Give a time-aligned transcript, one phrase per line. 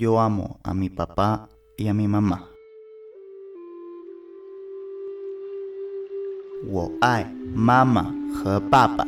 [0.00, 2.54] Yo amo a mi papá y a mi mamá.
[6.70, 9.04] 我爱妈妈和爸爸。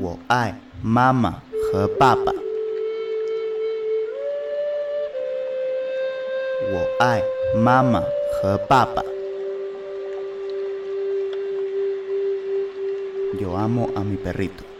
[0.00, 2.32] 我爱妈妈和爸爸。
[6.72, 7.22] 我爱
[7.54, 8.00] 妈妈
[8.32, 9.02] 和爸爸。
[13.38, 14.75] Yo amo a mi perrito.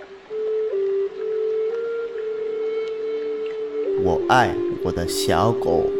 [4.06, 5.91] 我爱我的小狗。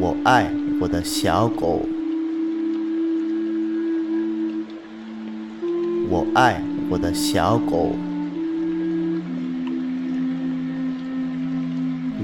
[0.00, 0.50] 我爱
[0.80, 1.82] 我的小狗。
[6.08, 7.94] 我爱我的小狗。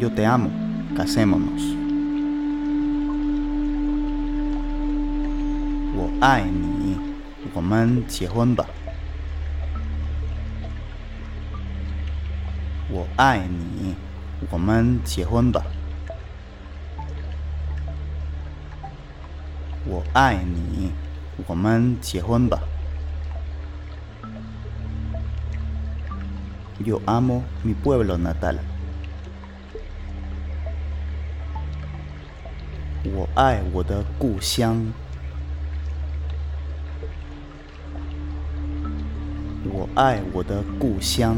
[0.00, 0.48] Yo te amo.
[0.96, 1.74] Casémonos.
[5.95, 6.96] 我爱你，
[7.52, 8.64] 我们结婚吧。
[13.18, 13.96] 爱你，
[14.48, 15.60] 我们结婚吧。
[19.84, 20.93] 我爱你，
[21.48, 22.60] 我们结婚吧。
[26.78, 28.59] Yo amo mi pueblo natal。
[33.02, 34.93] 我爱我的故乡。
[39.65, 41.37] 我爱我的故乡。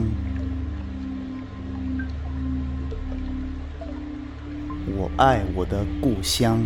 [5.20, 6.58] 爱我的故乡。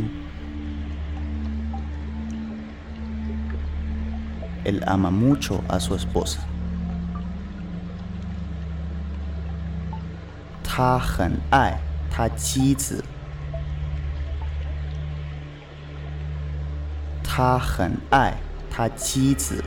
[4.64, 6.38] Él ama mucho a su esposa.
[10.62, 13.04] 他很爱他妻子。
[17.24, 18.34] 他很爱
[18.70, 19.64] 他妻子。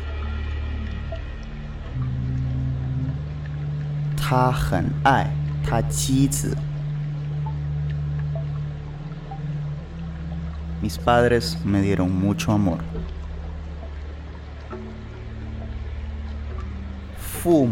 [4.15, 5.29] 他很爱
[5.65, 6.55] 他妻子。
[10.81, 12.79] Mis padres me dieron mucho amor.
[17.47, 17.65] 父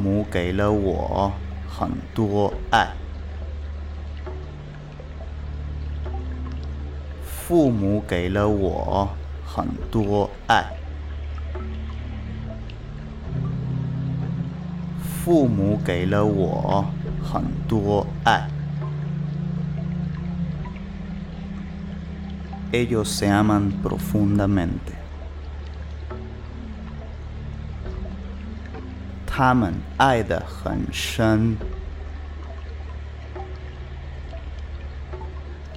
[22.71, 25.05] Ellos se aman profundamente.
[29.37, 31.57] 他们爱得很深。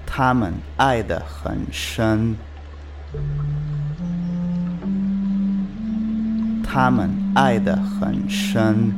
[0.07, 2.37] 他们爱得很深。
[6.63, 8.93] 他们爱得很深。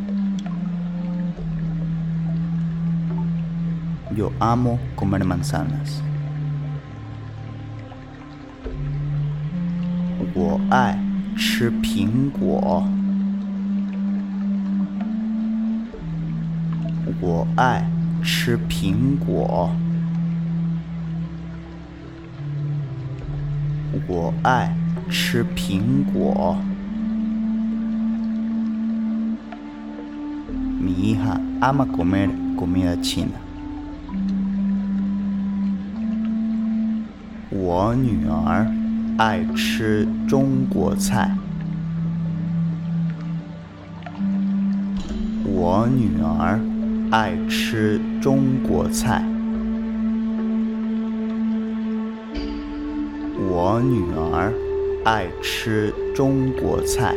[4.14, 6.09] Yo amo comer manzanas。
[10.32, 10.96] 我爱
[11.36, 12.84] 吃苹果。
[17.20, 17.84] 我爱
[18.22, 19.70] 吃苹果。
[24.06, 24.72] 我爱
[25.10, 26.56] 吃苹果。
[30.80, 33.38] Mi hija ama comer comida china。
[37.50, 38.79] 我女儿
[39.20, 41.30] 爱吃中国菜。
[45.44, 46.58] 我女儿
[47.10, 49.22] 爱吃中国菜。
[53.46, 54.54] 我女儿
[55.04, 57.14] 爱吃中国菜。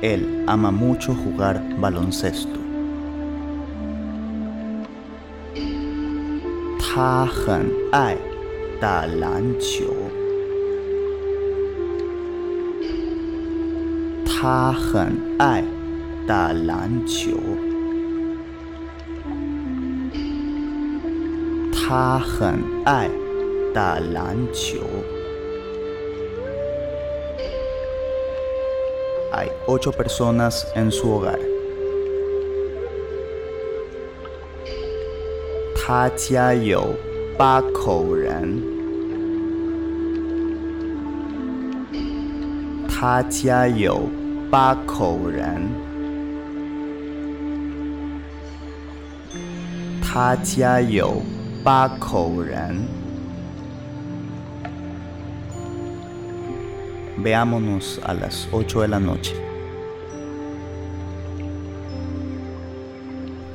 [0.00, 2.61] Él ama mucho jugar baloncesto。
[6.91, 8.17] 他很爱
[8.79, 9.85] 打篮球。
[14.25, 15.63] 他很爱
[16.27, 17.31] 打篮球。
[21.73, 23.09] 他很爱
[23.73, 24.79] 打篮球。
[29.31, 31.50] Hay ocho personas en su hogar。
[35.94, 36.94] 他家有
[37.36, 38.62] 八口人。
[42.88, 44.08] 他家有
[44.50, 45.68] 八口人。
[50.00, 51.20] 他家有。
[51.62, 52.88] 八口人。
[57.22, 59.51] Veámonos a las 8 de la noche.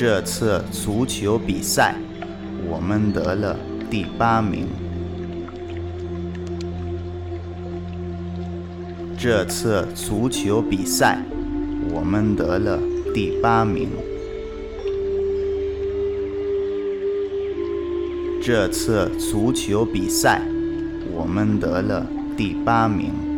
[0.00, 1.94] 这次足球比赛，
[2.66, 3.54] 我们得了
[3.90, 4.66] 第八名。
[9.18, 11.22] 这次足球比赛，
[11.92, 12.80] 我们得了
[13.12, 13.90] 第八名。
[18.42, 20.40] 这次足球比赛。
[21.12, 22.06] 我们得了
[22.38, 23.29] 第八名。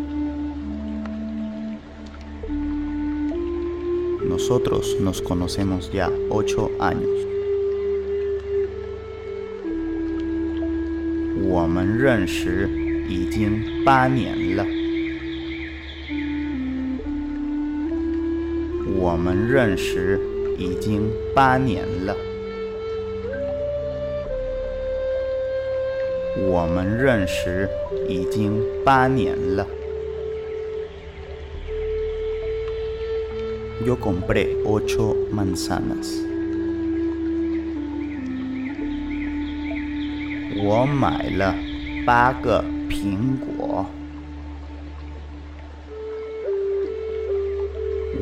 [4.52, 7.08] Nosotros nos conocemos ya ocho años。
[11.43, 12.69] 我们认识
[13.08, 14.66] 已经八年了。
[18.94, 20.20] 我们认识
[20.58, 22.14] 已经八年了。
[26.37, 27.66] 我们认识
[28.06, 29.66] 已经八年了。
[33.84, 36.08] Yo compré ocho manzanas
[40.64, 41.52] 我买了
[42.06, 43.84] 八个苹果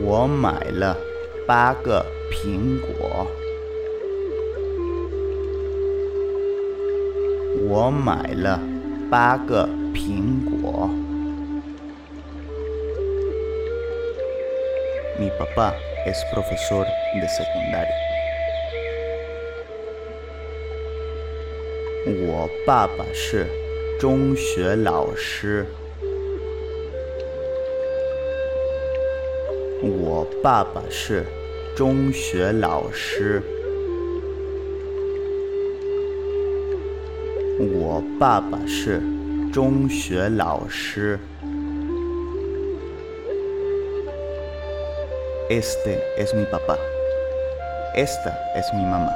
[0.02, 0.96] 我买了
[1.46, 3.26] 八个苹果
[7.68, 8.58] 我买了
[9.10, 10.88] 八个苹果。
[15.28, 15.74] パパは
[16.06, 16.86] 教授。
[22.06, 23.46] 我爸爸是
[23.98, 25.66] 中学老师。
[29.82, 31.26] 我爸爸是
[31.76, 33.42] 中学老师。
[37.58, 39.02] 我爸爸是
[39.52, 41.18] 中学老师。
[45.50, 46.78] Este es mi papá.
[47.96, 49.10] Esta es mi mamá.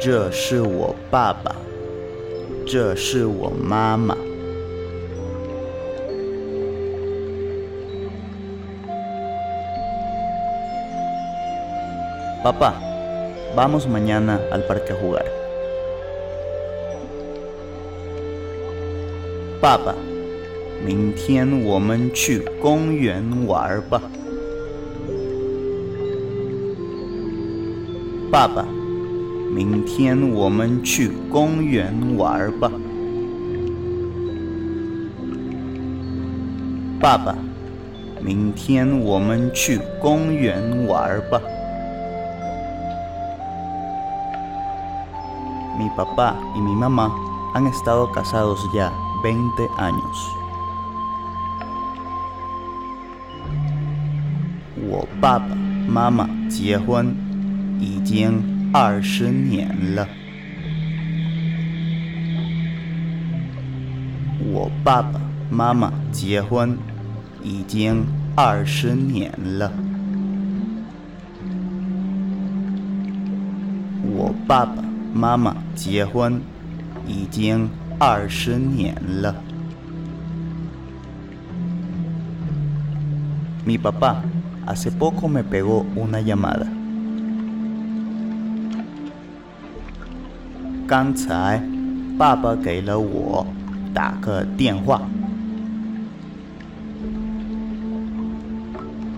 [0.00, 1.54] 这是我爸爸，
[2.66, 4.16] 这是我妈妈。
[12.42, 12.74] 爸爸。
[13.54, 15.26] Vamos mañana al parque a jugar.
[19.60, 19.94] Papá,
[20.84, 24.02] 明天我们去公园玩吧。
[28.30, 28.66] 爸爸，
[29.54, 32.70] 明天我们去公园玩吧。
[37.00, 37.34] 爸爸，
[38.20, 41.40] 明天我们去公园玩吧。
[45.78, 47.10] Mi papá y mi mamá
[47.54, 48.92] han estado casados ya
[49.22, 50.43] 20 años.
[55.94, 57.14] 妈妈结婚
[57.78, 60.08] 已经二十年了。
[64.52, 66.76] 我爸爸妈妈结婚
[67.44, 69.72] 已经二十年了。
[74.02, 74.84] 我爸爸。
[75.14, 76.42] 妈妈结婚
[77.06, 77.70] 已经
[78.00, 79.32] 二十年了。
[83.64, 84.16] Mi papá
[84.66, 86.66] hace poco me pegó una llamada。
[90.86, 91.62] 刚才
[92.18, 93.46] 爸爸给了我
[93.92, 95.00] 打个电话。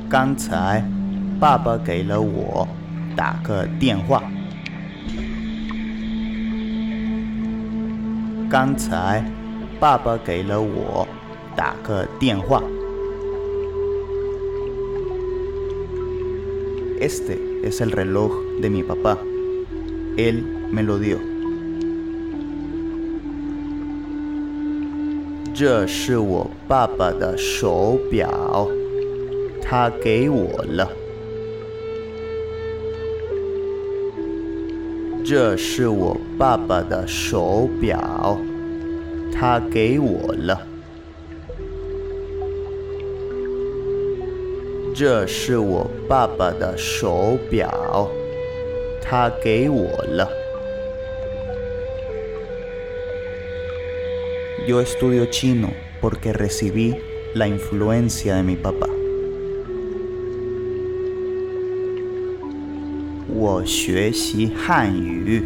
[0.09, 0.83] 刚才
[1.41, 2.67] 爸爸给了我
[3.17, 4.23] 打个电话。
[8.49, 9.25] 刚才
[9.81, 11.07] 爸爸给了我
[11.57, 12.63] 打个电话。
[17.00, 19.18] Este es el reloj de mi papá.
[20.18, 21.18] Él me lo dio.
[25.54, 28.68] 这是我爸爸的手表，
[29.62, 30.90] 他给我了。
[35.24, 38.40] 这是我爸爸的手表，
[39.32, 40.60] 他给我了。
[44.99, 48.11] 这是我爸爸的手表，
[49.03, 50.27] 他给我了。
[54.67, 55.69] Yo estudio chino
[56.01, 56.95] porque recibí
[57.35, 58.89] la influencia de mi papá.
[63.29, 65.43] 我学习汉语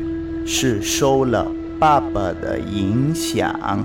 [0.46, 3.84] 是受了爸爸的影响。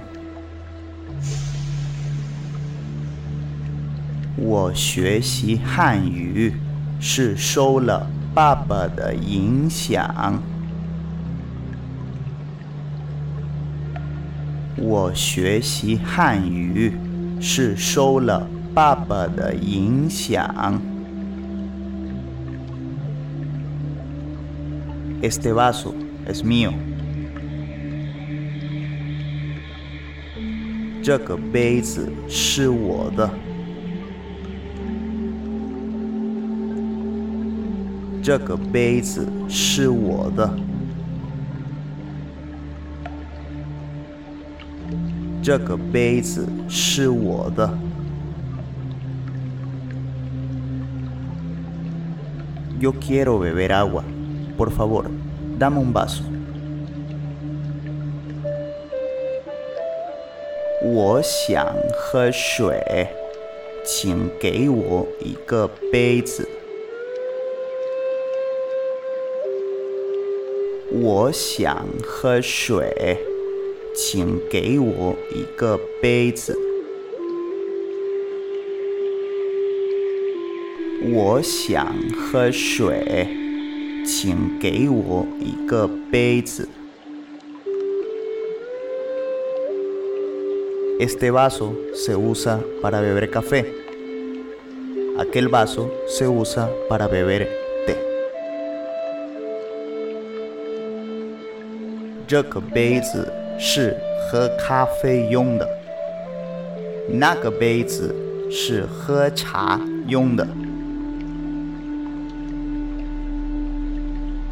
[4.75, 6.53] 学习汉语
[6.99, 10.43] 是受了爸爸的影响。
[14.75, 16.91] 我学习汉语
[17.39, 20.81] 是受了爸爸的影响。
[25.21, 25.93] Este vaso
[26.27, 26.73] es mío。
[31.01, 33.44] 这个杯子是我的。
[38.25, 40.49] 这个杯子是我的。
[45.43, 47.69] 这个杯子是我的。
[52.79, 54.03] Yo quiero beber agua.
[54.57, 55.05] Por favor,
[55.59, 56.23] dame un vaso.
[60.81, 63.07] 我想喝水，
[63.85, 66.49] 请给我一个杯子。
[70.94, 73.18] 我想喝水。
[73.92, 76.56] 请给我一个杯子。
[81.12, 83.26] 我想喝水，
[84.06, 86.68] 请给我一个杯子。
[91.00, 93.64] Este vaso se usa para beber café.
[95.18, 97.48] Aquel vaso se usa para beber
[102.27, 103.31] 这个杯子。
[103.57, 105.65] 是喝咖啡用的，
[107.09, 108.13] 那个杯子
[108.51, 110.45] 是喝茶用的。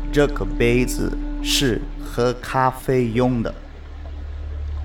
[0.09, 1.11] 这个杯子
[1.43, 3.53] 是喝咖啡用的，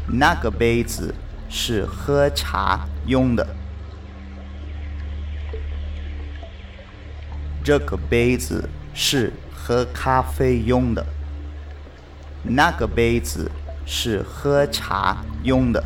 [0.09, 1.14] 那个杯子
[1.49, 3.47] 是喝茶用的。
[7.62, 11.07] 这个杯子是喝咖啡用的，
[12.42, 13.50] 那个杯子。
[13.90, 15.83] 是喝茶用的。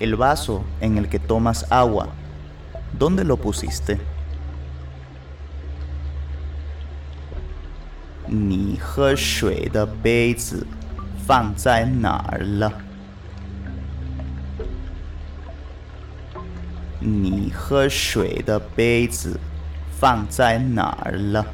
[0.00, 2.08] El vaso en el que tomas agua,
[2.98, 3.98] ¿dónde lo pusiste?
[8.26, 10.66] 你喝水的杯子
[11.26, 12.72] 放在哪儿了？
[17.00, 19.38] 你喝水的杯子
[20.00, 21.44] 放在哪儿了？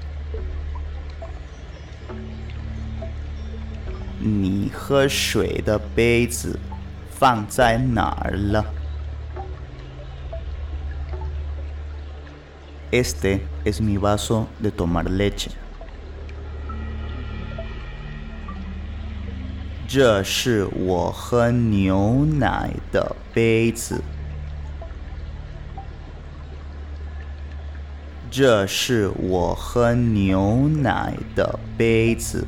[4.23, 6.59] 你喝水的杯子
[7.11, 8.63] 放在哪儿了
[12.91, 15.49] ？Este es mi vaso de tomar leche。
[19.89, 24.03] 这是我喝牛奶的杯子。
[28.31, 32.47] 这是我喝牛奶的杯子。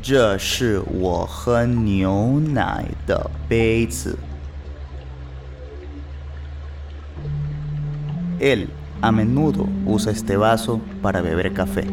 [0.00, 4.16] 这是我喝牛奶的杯子。
[8.40, 8.68] Él
[9.00, 11.84] a menudo usa este vaso para beber café。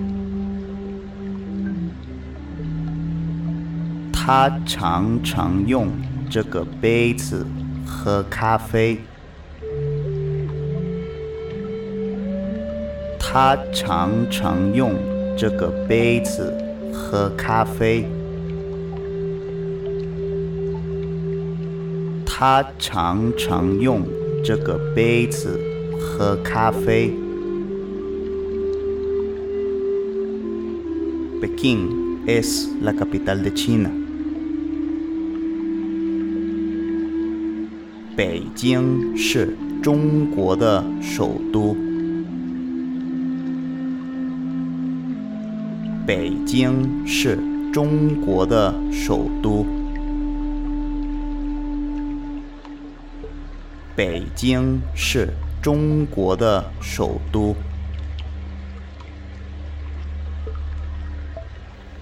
[4.13, 5.89] 他常常用
[6.29, 7.45] 这个杯子
[7.85, 8.99] 喝咖啡。
[13.19, 14.93] 他常常用
[15.35, 16.64] 这个杯子。
[17.15, 18.05] 喝咖啡。
[22.25, 24.01] 他常常用
[24.43, 25.57] 这个杯子
[25.97, 27.13] 喝咖啡。
[31.41, 33.89] Pekín es la capital de China。
[38.17, 41.84] 北京是中国的首都。
[46.05, 47.39] 北京是
[47.73, 49.65] 中国的首都。
[53.95, 55.33] 北京是
[55.63, 57.55] 中国的首都。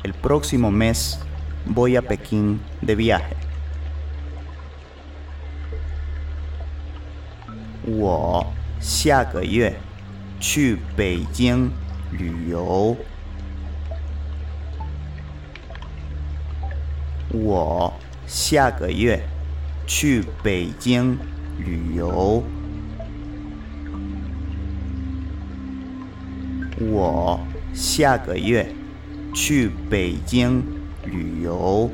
[0.04, 1.18] El próximo mes
[1.66, 3.38] voy a Pekín de viaje.
[7.86, 8.46] 我
[8.82, 9.74] 下个月
[10.42, 11.72] 去北京
[12.12, 12.98] 旅游。
[17.34, 17.92] 我
[18.28, 19.20] 下个月
[19.88, 21.18] 去北京
[21.58, 22.44] 旅游。
[26.80, 27.40] 我
[27.74, 28.68] 下个月
[29.34, 30.64] 去北京
[31.06, 31.90] 旅游。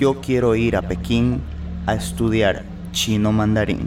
[0.00, 1.38] Yo quiero ir a Pekín
[1.86, 3.86] a estudiar chino mandarín.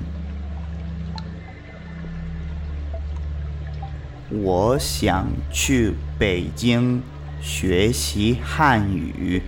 [4.29, 7.01] 我想去北京
[7.41, 9.41] 学习汉语。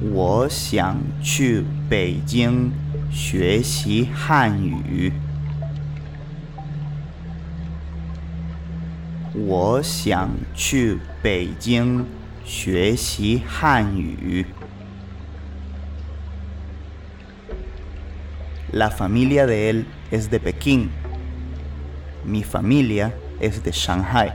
[0.00, 2.72] 我想去北京
[3.10, 5.12] 学习汉语。
[9.34, 12.06] 我想去北京
[12.44, 14.46] 学习汉语。
[18.72, 20.90] La familia de él es de Pekín.
[22.24, 24.32] Mi familia es de Shanghai.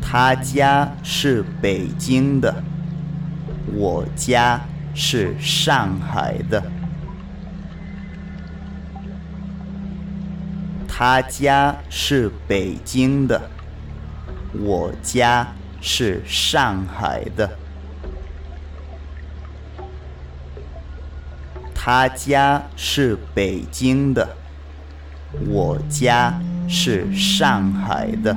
[0.00, 2.62] 他家是北京的，
[3.74, 4.60] 我家
[4.94, 6.62] 是上海的。
[10.88, 13.50] 他家是北京的，
[14.54, 15.46] 我家
[15.80, 17.50] 是上海的。
[21.74, 24.36] 他家是北京的，
[25.46, 26.32] 我家
[26.66, 28.34] 是上海的。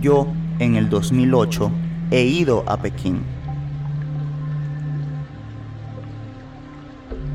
[0.00, 1.70] Yo en el 2008
[2.10, 3.18] he ido a Pekín.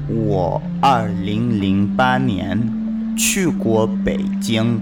[0.09, 4.81] 我二零零八年去过北京。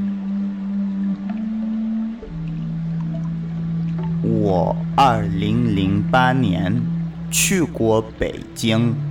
[4.23, 6.81] 我二零零八年
[7.29, 9.08] 去过北京。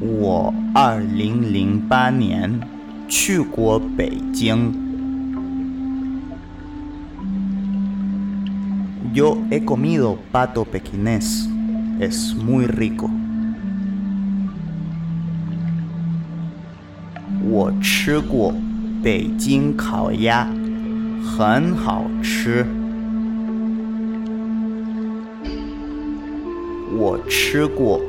[0.00, 2.58] 我二零零八年
[3.06, 4.72] 去过北京。
[9.12, 11.46] Yo he comido pato pequinés.
[12.00, 13.10] Es muy rico.
[17.44, 18.54] 我吃过
[19.02, 20.46] 北京烤鸭，
[21.22, 22.64] 很好吃。
[26.96, 28.00] 我吃过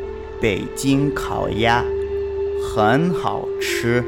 [0.41, 1.85] 北京烤鸭，
[2.63, 4.03] 很好吃。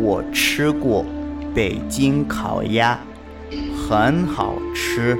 [0.00, 1.04] 我吃过
[1.54, 2.98] 北京烤鸭，
[3.76, 5.18] 很好吃。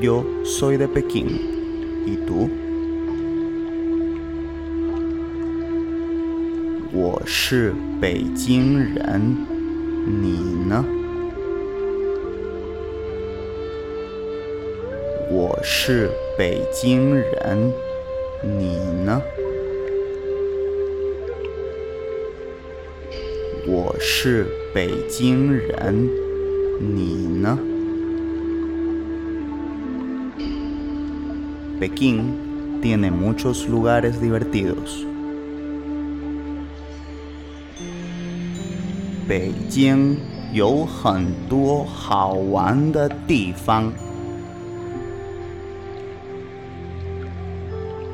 [0.00, 1.28] Yo soy de Pekín.
[2.06, 2.48] ¿Y tú?
[6.92, 9.46] 我是北京人，
[10.04, 10.97] 你呢？
[15.57, 17.73] 我是北京人，
[18.43, 19.19] 你呢？
[23.65, 26.07] 我是北京人，
[26.79, 27.57] 你呢？
[31.81, 35.03] Pekín tiene muchos lugares divertidos.
[39.27, 40.15] 北京
[40.53, 43.91] 有很多好玩的地方。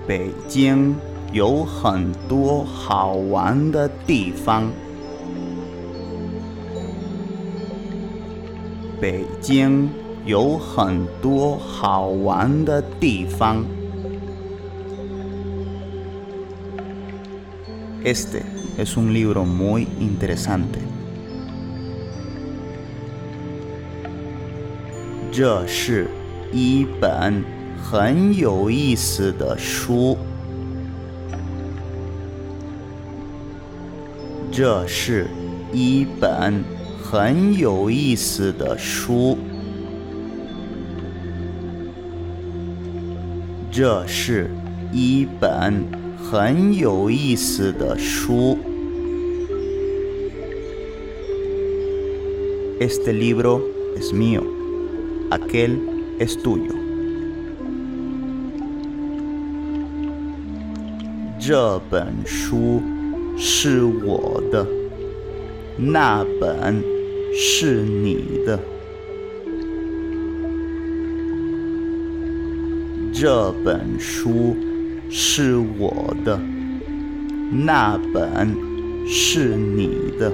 [0.07, 0.95] 北京
[1.33, 4.71] 有很多好玩的地方。
[9.01, 9.89] 北京。
[10.27, 13.63] 有很多好玩的地方。
[18.03, 18.43] Este
[18.79, 20.79] es un libro muy interesante。
[25.31, 26.09] 这是
[26.53, 27.45] 一本
[27.85, 30.17] 很有意思的书。
[34.51, 35.27] 这是
[35.71, 36.65] 一本
[37.03, 39.37] 很有意思的书。
[43.71, 44.51] 这是
[44.91, 45.85] 一本
[46.17, 48.57] 很有意思的书。
[52.81, 53.61] Este libro
[53.97, 54.43] es mío.
[55.31, 55.79] Aquel
[56.19, 56.84] es tuyo.
[61.47, 62.81] 这本书
[63.37, 64.67] 是我的，
[65.77, 66.83] 那本
[67.35, 68.59] 是你的。
[73.13, 74.57] 这本书
[75.11, 76.41] 是我的，
[77.53, 78.57] 那本
[79.07, 80.33] 是你的。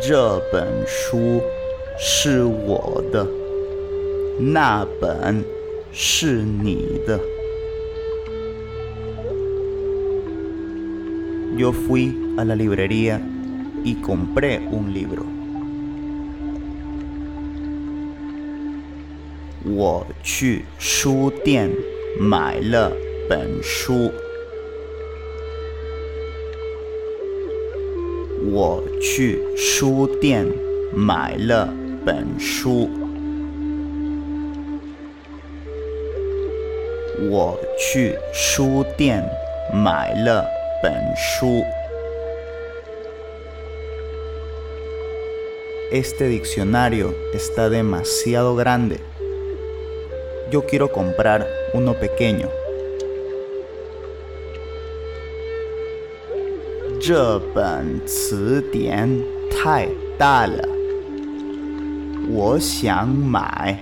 [0.00, 1.40] 这本书
[1.96, 3.24] 是我的，
[4.40, 5.44] 那本
[5.92, 7.20] 是你的。
[11.56, 13.20] Yo fui a la librería
[13.82, 15.24] y compré un libro.
[19.64, 21.70] 我去书店
[22.18, 22.92] 买了
[23.28, 24.12] 本书。
[28.50, 30.46] 我去书店
[30.94, 31.68] 买了
[32.04, 32.97] 本书。
[37.29, 39.23] 我去书店
[39.73, 40.45] 买了
[40.81, 41.63] 本书。
[45.91, 48.99] Este diccionario está demasiado grande.
[50.51, 52.47] Yo quiero comprar uno pequeño.
[56.99, 59.07] 这本词典
[59.51, 60.67] 太大了，
[62.31, 63.77] 我想买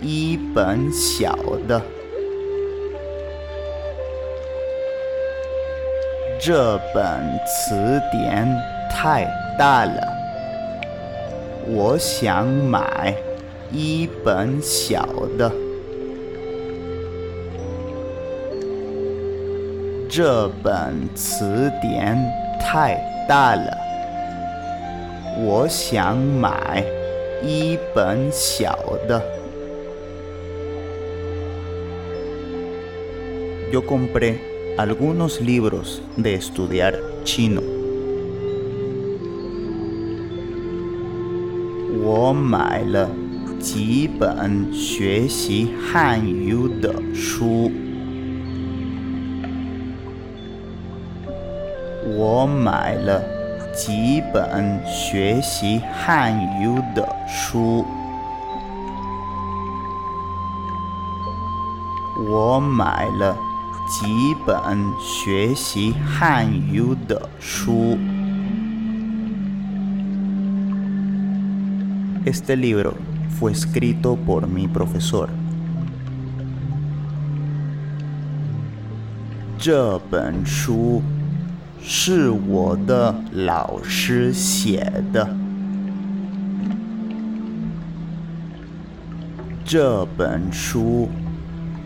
[0.00, 1.36] 一本小
[1.68, 1.80] 的。
[6.47, 7.03] 这本
[7.45, 8.47] 词典
[8.89, 9.29] 太
[9.59, 10.01] 大了，
[11.67, 13.13] 我想买
[13.69, 15.05] 一本小
[15.37, 15.51] 的。
[20.09, 22.17] 这本词典。
[22.61, 22.95] 太
[23.27, 23.77] 大了，
[25.39, 26.83] 我想买
[27.43, 29.21] 一本小的。
[33.71, 34.35] Yo compré
[34.77, 37.61] algunos libros de estudiar chino。
[62.29, 62.57] 我
[63.87, 67.97] 几本学习汉语的书。
[72.25, 72.93] Este libro
[73.39, 75.29] fue escrito por mi profesor。
[79.57, 81.01] 这本书。
[81.89, 85.25] 是我的老师写的。
[89.63, 91.07] 这本书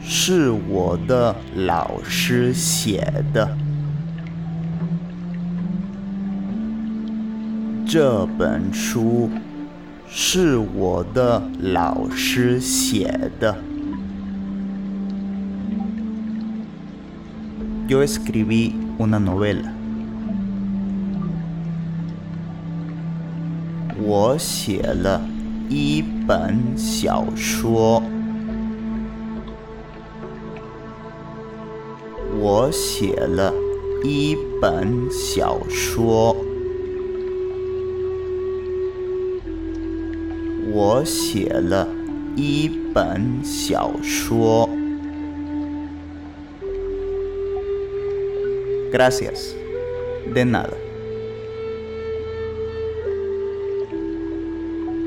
[0.04, 3.58] 是我的老师写的。
[7.86, 9.30] 这本书
[10.08, 13.56] 是我的老师写的。
[17.88, 19.70] Yo escribí una novela.
[24.02, 25.22] 我写了
[25.70, 28.02] 一本小说。
[32.54, 33.54] 我写了
[34.04, 36.36] 一本小说。
[40.74, 41.88] 我写了
[42.36, 44.68] 一本小说。
[48.92, 49.54] Gracias.
[50.34, 50.74] De nada.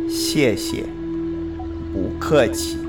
[0.08, 0.86] 谢谢，
[1.92, 2.83] 不客气。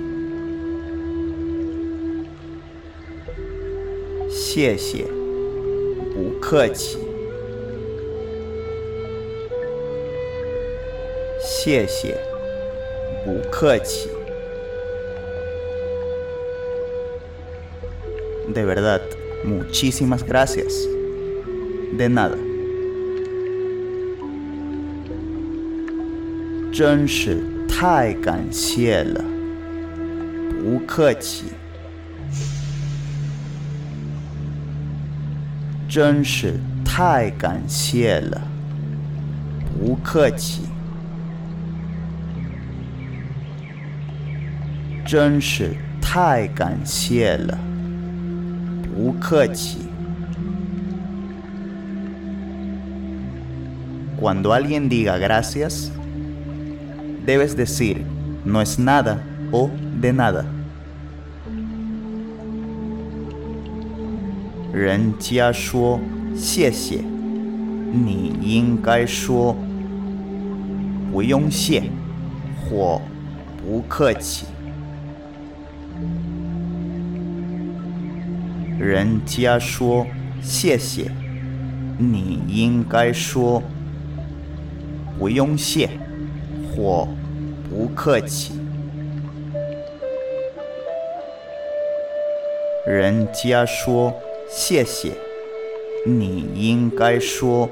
[4.56, 5.04] 谢谢，
[6.13, 6.98] 不客气。
[11.41, 12.15] 谢谢，
[13.26, 14.08] 不客气。
[18.54, 19.02] De verdad,
[19.44, 20.88] muchísimas gracias.
[21.98, 22.38] De nada.
[26.72, 29.22] 真是太感谢了，
[30.63, 31.48] 不客气。
[35.95, 38.40] 真是太感谢了，
[39.79, 40.62] 不客气。
[45.05, 47.59] 真是太感谢了，
[48.95, 49.79] 不客气。
[54.21, 55.90] Cuando alguien diga gracias.
[57.25, 58.05] debes decir
[58.45, 60.45] no es nada o de nada.
[64.76, 65.98] 人家说
[66.36, 69.56] 谢谢，你应该说
[71.14, 71.84] 不用谢
[72.60, 73.02] 或
[73.58, 74.48] 不客气。
[78.78, 80.06] 人家说
[80.42, 81.10] 谢谢，
[81.98, 83.64] 你应该说
[85.18, 85.90] 不用谢
[86.70, 87.08] 或
[87.70, 88.60] 不客气。
[92.86, 94.14] 人家说
[94.58, 95.12] 谢谢，
[96.06, 97.70] 你应该说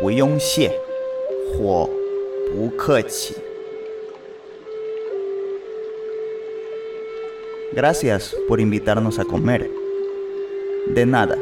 [0.00, 0.72] 不用谢
[1.46, 1.88] 或
[2.50, 3.36] 不客气。
[7.72, 9.70] Gracias por invitarnos a comer.
[10.92, 11.38] De nada.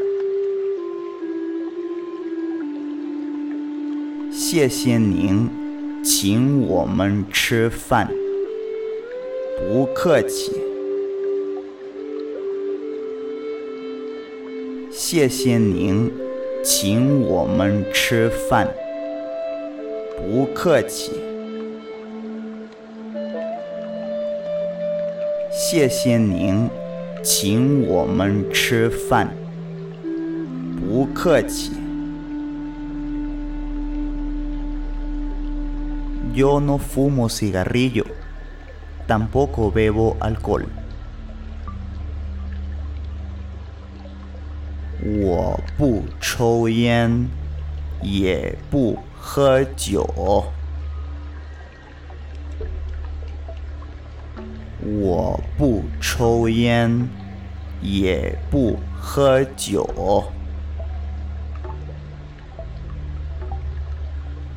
[4.31, 5.49] 谢谢您
[6.05, 8.13] 请我们吃饭。
[9.59, 10.68] 不客气。
[14.91, 16.11] 谢谢您
[16.65, 18.69] 请我们吃饭。
[20.17, 21.13] 不客气。
[25.51, 26.69] 谢谢您
[27.23, 29.29] 请我们吃饭。
[30.81, 31.73] 不客气。
[36.35, 38.05] Yo no fumo cigarrillo,
[39.07, 40.78] tampoco bebo alcohol.
[46.39, 47.29] 抽烟，
[48.01, 50.45] 也不喝酒。
[54.81, 57.09] 我不抽烟，
[57.83, 60.31] 也不喝酒。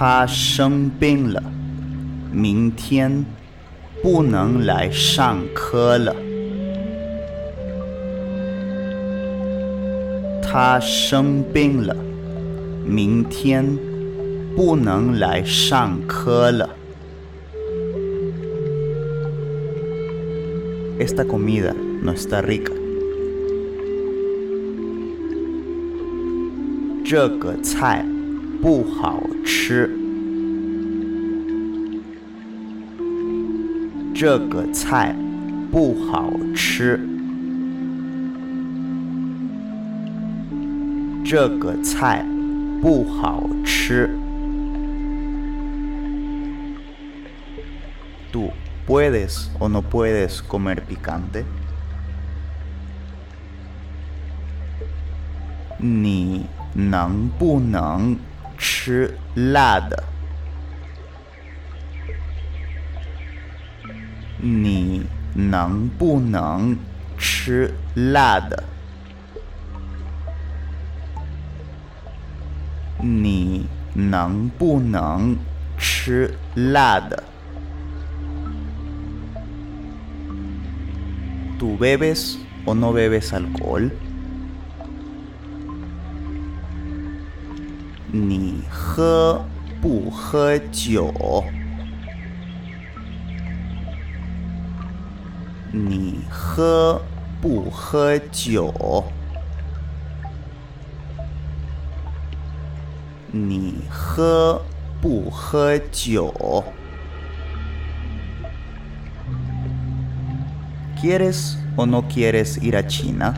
[0.00, 1.42] 他生病了，
[2.32, 3.24] 明天
[4.00, 6.14] 不能来上课了。
[10.40, 11.96] 他生病了，
[12.86, 13.76] 明天
[14.54, 16.70] 不能来上课了。
[21.00, 22.72] Esta comida no está rica。
[27.04, 28.06] 这个菜
[28.60, 29.88] 不好吃。
[34.14, 35.14] 这个菜
[35.70, 36.98] 不好吃。
[41.24, 42.24] 这个菜
[42.80, 44.10] 不好吃。
[48.32, 48.50] Tú
[48.86, 51.44] puedes o no puedes comer picante？
[55.80, 58.16] 你能不能
[58.80, 60.04] 吃辣的？
[64.40, 66.78] 你能不能
[67.18, 68.62] 吃辣的？
[73.02, 75.36] 你能不能
[75.76, 77.24] 吃辣的
[81.58, 83.90] ？¿Tú bebes o no bebes alcohol？
[88.11, 89.43] 你喝
[89.81, 91.43] 不喝酒？
[95.71, 97.01] 你喝
[97.41, 99.03] 不喝酒？
[103.31, 104.61] 你喝
[105.01, 106.73] 不喝酒？¿
[111.01, 113.33] Quieres o no quieres ir a China？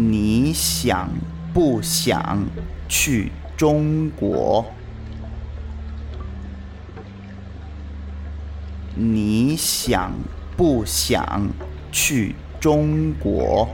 [0.00, 1.10] 你想
[1.52, 2.46] 不想
[2.88, 4.64] 去中国？
[8.94, 10.12] 你想
[10.56, 11.48] 不想
[11.90, 13.68] 去中国？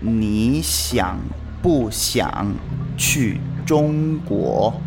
[0.00, 1.18] 你想
[1.60, 2.54] 不想
[2.96, 4.80] 去中国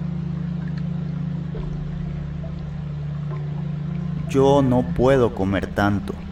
[4.31, 6.22] ？Yo no puedo comer tanto。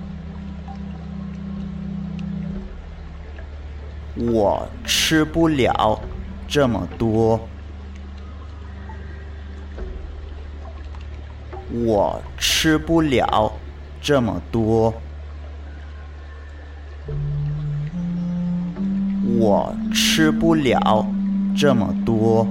[4.20, 6.00] 我吃不了
[6.48, 7.40] 这么多。
[11.70, 13.52] 我吃不了
[14.00, 14.94] 这么多。
[19.38, 21.06] 我吃不了
[21.54, 22.46] 这么多。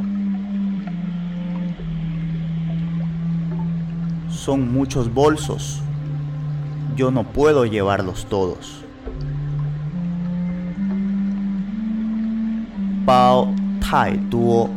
[4.29, 5.81] Son muchos bolsos.
[6.95, 8.78] Yo no puedo llevarlos todos.
[13.89, 14.69] 太多，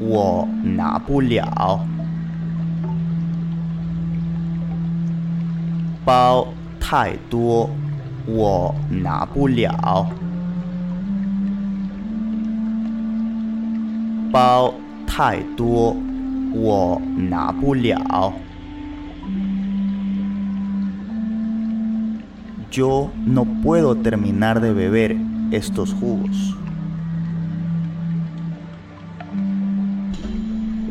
[0.00, 1.86] 我拿不了。
[6.04, 6.48] 包
[6.80, 7.70] 太多，
[8.26, 10.06] 我拿不了。
[14.32, 14.74] 包
[15.06, 15.96] 太多，
[16.54, 18.32] 我拿不了。
[22.70, 25.16] Yo no puedo terminar de beber
[25.50, 26.54] estos jugos。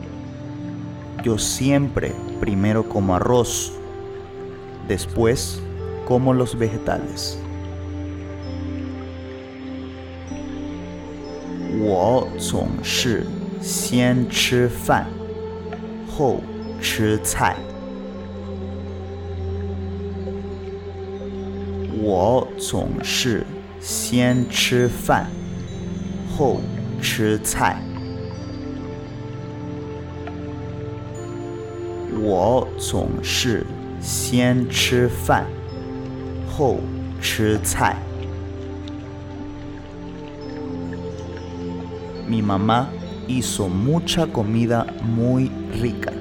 [0.02, 1.26] 爱吃。
[1.26, 3.72] Yo siempre primero como arroz,
[4.88, 5.58] después
[6.08, 7.38] como los vegetales.
[11.80, 13.26] 我总是
[13.60, 15.08] 先吃饭，
[16.08, 16.42] 后
[16.80, 17.56] 吃菜。
[22.68, 23.46] 总是
[23.80, 25.28] 先吃饭，
[26.36, 26.60] 后
[27.00, 27.80] 吃菜。
[32.20, 33.64] 我总是
[34.02, 35.46] 先吃饭，
[36.50, 36.80] 后
[37.22, 37.98] 吃菜。
[42.28, 42.88] Mi mamá
[43.28, 46.12] hizo mucha comida muy rica。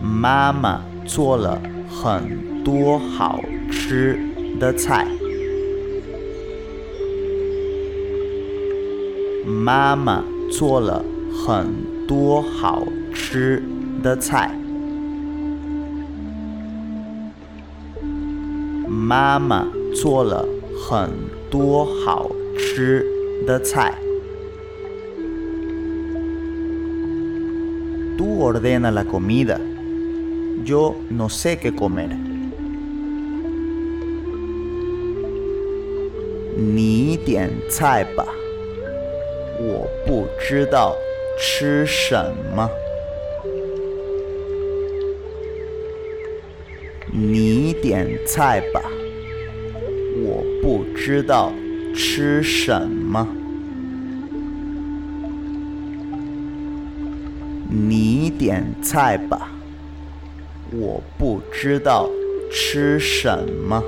[0.00, 1.60] 妈妈做了
[2.02, 4.18] 很多好吃
[4.60, 5.06] 的菜。
[9.46, 11.04] 妈妈做了。
[11.46, 11.66] 很
[12.06, 13.62] 多好吃
[14.02, 14.50] 的菜。
[18.88, 20.46] 妈妈做了
[20.88, 21.10] 很
[21.50, 23.04] 多好吃
[23.46, 23.92] 的菜。
[28.16, 29.73] Tú ordena la comida.
[36.56, 38.26] 你点菜吧，
[39.60, 40.96] 我不知道。
[41.36, 42.70] 吃什么？
[47.10, 48.80] 你点菜吧，
[50.22, 51.52] 我不知道
[51.92, 53.26] 吃什么。
[57.68, 59.50] 你点菜吧，
[61.64, 62.10] 知道
[62.50, 63.82] 吃什么。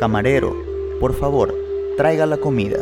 [0.00, 0.54] Camarero,
[0.98, 1.52] por favor,
[1.98, 2.80] traiga la comida.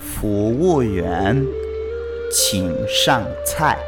[0.00, 1.46] 服务员，
[2.32, 3.78] 请上菜。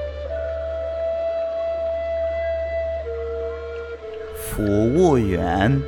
[4.37, 5.83] 服务员，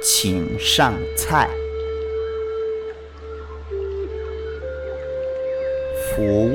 [0.00, 1.50] 请上菜。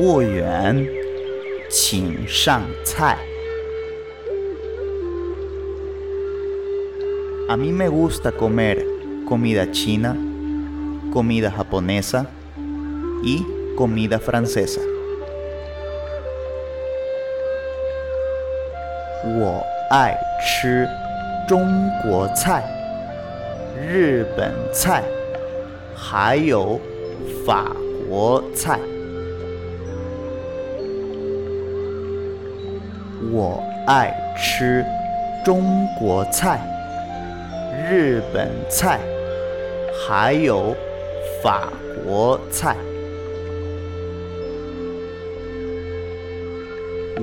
[0.03, 0.87] 务员，
[1.71, 3.19] 请上菜。
[7.49, 8.85] A mí me gusta comer
[9.27, 10.15] comida china,
[11.13, 12.27] comida japonesa
[13.23, 13.43] y
[13.77, 14.81] comida francesa.
[19.25, 20.87] 我爱吃
[21.49, 22.63] 中国菜、
[23.91, 25.03] 日本菜，
[25.95, 26.79] 还有
[27.47, 27.75] 法
[28.09, 28.79] 国菜。
[33.34, 34.86] 我爱吃
[35.44, 36.62] 中国菜、
[37.90, 39.00] 日本菜，
[40.08, 40.76] 还有
[41.42, 41.68] 法
[42.06, 42.76] 国菜。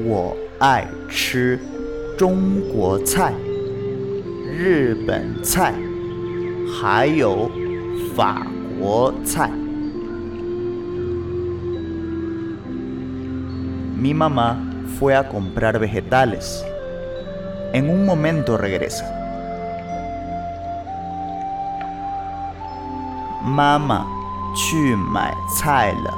[0.04, 1.56] 我爱吃
[2.18, 3.32] 中国菜、
[4.58, 5.72] 日本菜，
[6.66, 7.48] 还有
[8.16, 8.44] 法
[8.80, 9.48] 国菜。
[13.96, 14.56] Mi mamá
[14.98, 16.64] fue a comprar vegetales.
[17.72, 19.16] En un momento regresa.
[23.42, 24.06] Mama
[24.54, 25.30] tu mi
[25.62, 26.10] tía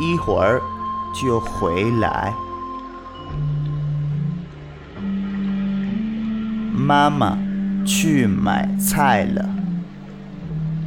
[0.00, 0.62] ihor
[1.12, 1.40] tu
[6.72, 7.36] mama
[7.84, 9.44] tu mi tía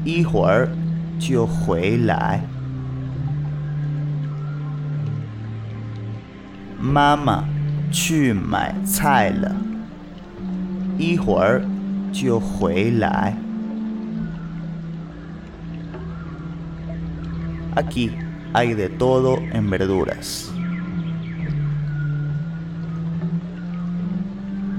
[0.06, 0.70] ihor
[1.20, 1.46] tu
[6.92, 7.46] 妈妈
[7.90, 9.56] 去买菜了，
[10.98, 11.62] 一会儿
[12.12, 13.34] 就回来。
[17.76, 18.12] Aquí
[18.52, 20.50] hay de todo en verduras.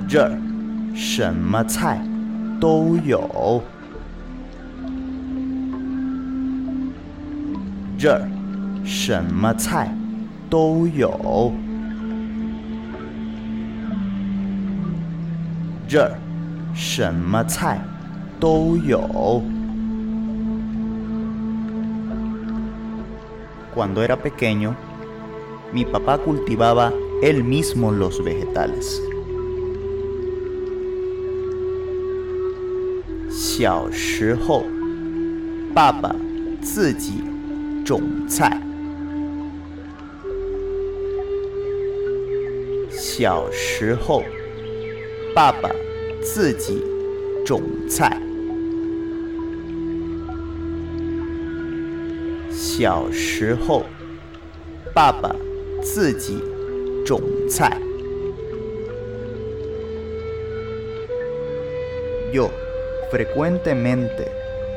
[0.06, 0.36] 这儿
[0.94, 1.98] 什么菜
[2.60, 3.62] 都有。
[7.96, 8.28] 这儿
[8.84, 9.88] 什么菜
[10.50, 11.50] 都有。
[15.91, 16.17] 这儿
[16.73, 17.79] 什么菜
[18.39, 19.41] 都有。
[23.73, 24.73] Cuando era pequeño,
[25.73, 28.99] mi papá cultivaba él mismo los vegetales.
[33.29, 34.63] 小时候，
[35.73, 36.15] 爸爸
[36.61, 37.23] 自己
[37.85, 38.59] 种菜。
[42.91, 44.23] 小时候，
[45.33, 45.69] 爸爸
[46.21, 46.83] 自己
[47.45, 48.19] 种菜。
[52.51, 53.85] 小时候，
[54.93, 55.35] 爸爸
[55.81, 56.41] 自己
[57.05, 57.77] 种菜。
[62.33, 62.49] Yo
[63.09, 64.29] frecuentemente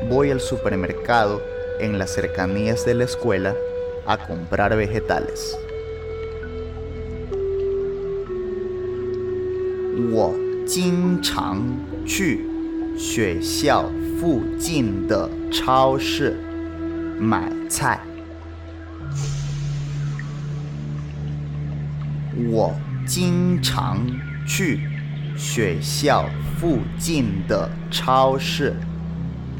[0.09, 1.41] voy al supermercado
[1.79, 3.55] en las cercanías de la escuela
[4.05, 5.57] a comprar vegetales.
[10.66, 11.62] 经常
[12.04, 12.44] 去
[12.98, 13.88] 学校
[14.18, 16.36] 附近的超市
[17.20, 18.00] 买菜。
[22.50, 22.74] 我
[23.06, 24.04] 经常
[24.44, 24.80] 去
[25.36, 28.74] 学校附近的超市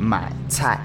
[0.01, 0.85] 买菜。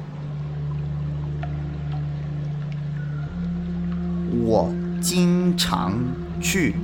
[4.43, 5.97] 我经常
[6.39, 6.75] 去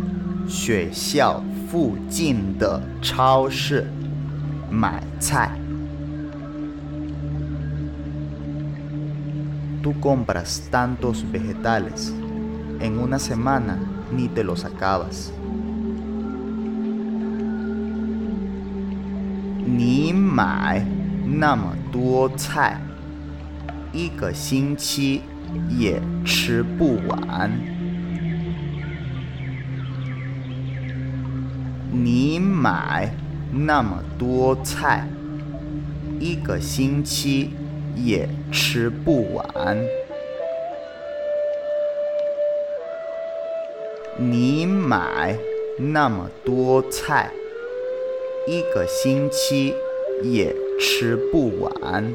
[0.48, 3.86] 学校附近的超市
[4.72, 5.52] 买菜。
[9.84, 12.14] Tú compras tantos vegetales.
[12.80, 13.78] En una semana
[14.12, 15.32] ni te los acabas.
[19.66, 20.86] 你买
[21.26, 22.80] 那么多菜，
[23.92, 25.22] 一个星期
[25.70, 27.77] 也吃不完。
[32.04, 33.12] 你买
[33.52, 35.08] 那么多菜，
[36.20, 37.50] 一个星期
[37.96, 39.84] 也吃不完。
[44.20, 45.36] 你买
[45.80, 47.32] 那么多菜，
[48.48, 49.74] 一个星期
[50.22, 52.14] 也吃不完。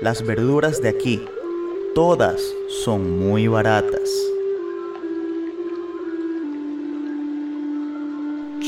[0.00, 1.20] Las verduras de aquí,
[1.96, 2.40] todas
[2.84, 4.08] son muy baratas.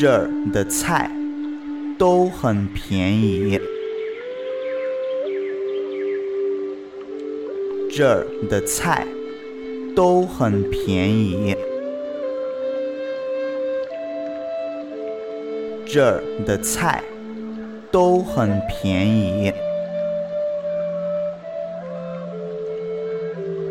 [0.01, 1.11] 这儿的菜
[1.99, 3.61] 都很便宜。
[7.91, 9.07] 这儿的菜
[9.95, 11.55] 都很便宜。
[15.85, 17.05] 这儿的菜
[17.91, 19.53] 都很便宜。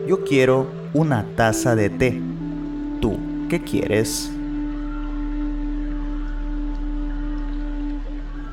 [0.07, 2.21] Yo quiero una taza de té.
[3.01, 3.17] ¿Tú
[3.49, 4.38] qué quieres?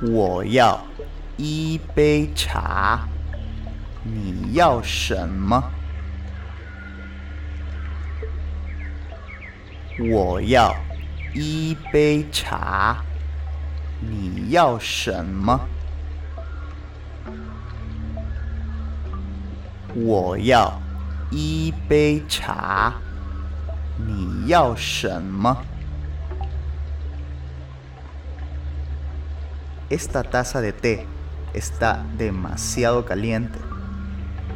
[0.03, 0.85] 我要
[1.39, 3.09] 一杯茶。
[4.03, 5.65] 你要什么？
[10.11, 10.75] 我要
[11.35, 13.03] 一杯茶。
[14.01, 15.59] 你要什么？
[19.95, 20.79] 我要
[21.31, 22.93] 一杯茶。
[23.99, 25.57] 你要什么
[29.91, 31.07] ？Esta taza de té
[31.55, 33.59] está demasiado caliente.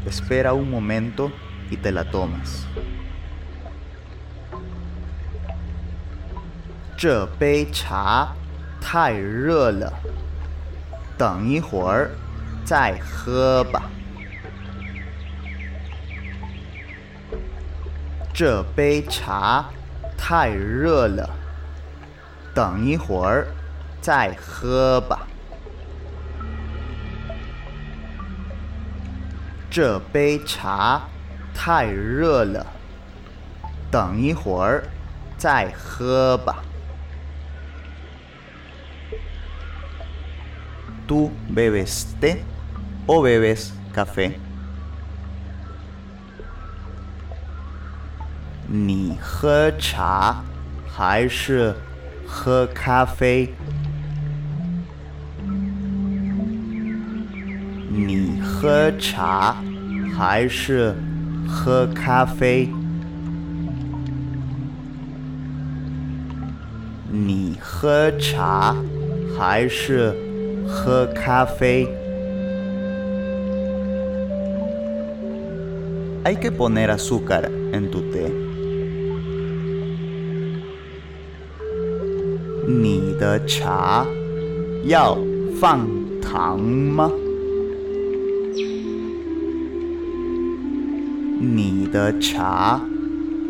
[0.06, 1.32] Espera un momento
[1.70, 2.66] y te la tomas.
[7.00, 7.26] 这
[24.01, 25.26] 再喝吧。
[29.70, 31.03] 这杯茶
[31.55, 32.66] 太热了，
[33.90, 34.84] 等一会儿
[35.36, 36.51] 再喝吧。
[36.51, 36.66] 这杯茶太热了，
[37.11, 40.64] 等一会儿再喝吧。
[41.07, 42.38] ¿Tú bebes té
[43.07, 44.32] o bebes café?
[48.66, 50.42] 你喝茶
[50.88, 51.76] 还是
[52.26, 53.55] 喝咖啡？
[57.93, 59.57] 你喝茶
[60.16, 60.95] 还是
[61.49, 62.68] 喝咖啡？
[67.11, 68.76] 你喝茶
[69.36, 70.14] 还是
[70.68, 71.88] 喝咖啡
[76.22, 78.30] ？Hay que poner azúcar en tu té.
[82.68, 84.07] 你的茶
[84.84, 85.18] 要
[85.61, 85.88] 放
[86.22, 87.11] 糖吗？
[91.43, 92.78] 你的茶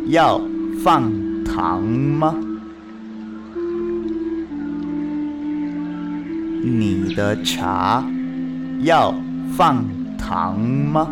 [0.07, 0.41] 要
[0.84, 1.11] 放
[1.45, 2.36] 糖吗？
[6.62, 8.05] 你的茶
[8.78, 9.12] 要
[9.57, 9.84] 放
[10.16, 11.09] 糖吗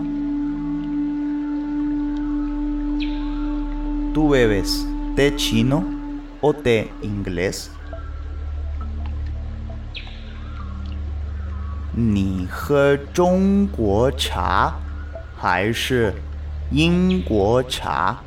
[4.14, 5.83] ？¿Tú bebes té chino
[6.41, 7.66] o té inglés?
[11.93, 14.72] 你喝中国茶
[15.37, 16.14] 还是
[16.70, 18.18] 英国茶？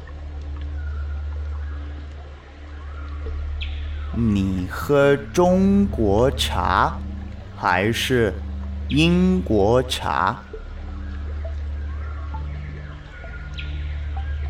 [4.15, 6.97] 你喝中国茶
[7.55, 8.33] 还是
[8.89, 10.37] 英国茶？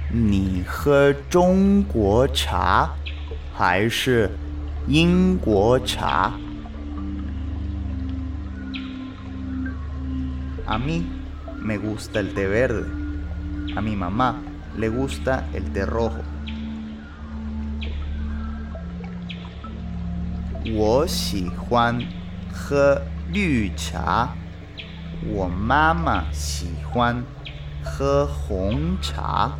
[0.10, 2.92] 你喝中国茶
[3.54, 4.30] 还是
[4.88, 6.32] 英国茶
[10.66, 11.04] ？A mí
[11.62, 13.01] me gusta el té verde.
[13.76, 14.36] A mi mamá
[14.76, 16.24] le gusta el té rojo.
[20.74, 22.04] 我喜欢
[22.52, 23.02] 喝
[23.32, 24.30] 绿茶，
[25.26, 27.24] 我妈妈喜欢
[27.84, 29.52] 喝红茶。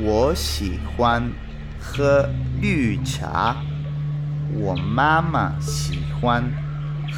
[0.00, 1.32] 我喜欢
[1.80, 2.28] 喝
[2.60, 3.56] 绿茶，
[4.54, 6.52] 我妈妈喜欢。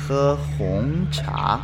[0.07, 1.61] 喝红茶，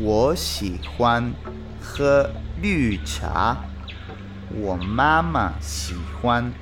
[0.00, 1.32] 我喜欢
[1.80, 3.56] 喝绿茶，
[4.54, 6.52] 我妈妈喜欢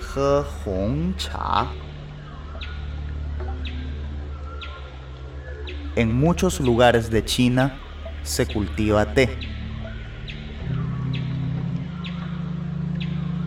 [0.00, 1.66] 喝红茶。
[5.96, 7.70] En muchos lugares de China
[8.24, 9.28] se cultiva té。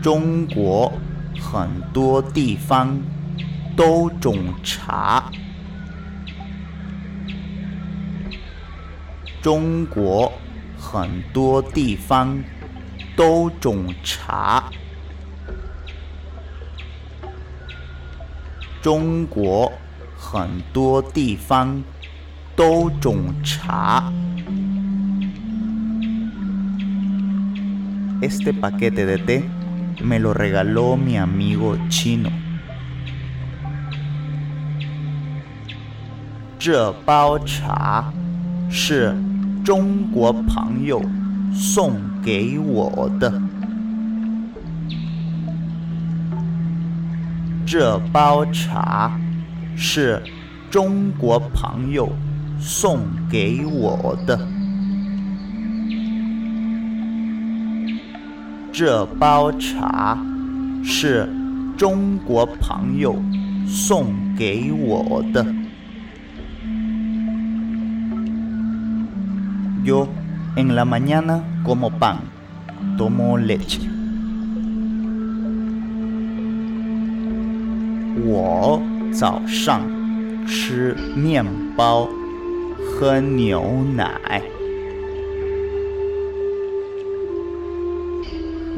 [0.02, 0.94] 中国
[1.40, 3.00] 很多地方。
[3.78, 5.32] 都种茶。
[9.48, 10.30] 中国
[10.78, 12.44] 很多地方
[13.16, 14.70] 都种茶。
[18.82, 19.72] 中国
[20.18, 21.82] 很多地方
[22.58, 24.12] 都种茶。
[28.22, 29.44] Este paquete de té
[30.04, 32.32] me lo regaló mi amigo chino.
[36.60, 38.12] 这包茶
[38.70, 39.16] 是
[39.68, 41.04] 中国朋友
[41.54, 41.92] 送
[42.24, 43.30] 给我的。
[47.66, 49.20] 这包茶
[49.76, 50.24] 是
[50.72, 52.10] 中国朋友
[52.58, 54.40] 送给我的。
[58.72, 60.18] 这包茶
[60.82, 61.28] 是
[61.78, 63.22] 中国朋友
[63.68, 65.57] 送给我的。
[69.88, 70.06] Yo
[70.58, 72.18] en la mañana como pan,
[72.98, 73.80] tomo leche.
[78.26, 78.82] 我
[79.14, 79.80] 早上
[80.46, 81.46] 吃面
[81.78, 82.10] 包，
[82.78, 83.64] 喝牛
[83.96, 84.42] 奶。